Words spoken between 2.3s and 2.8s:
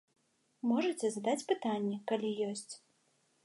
ёсць.